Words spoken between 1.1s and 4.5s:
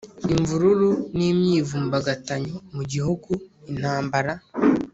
n imyivumbagatanyo mu gihugu intambara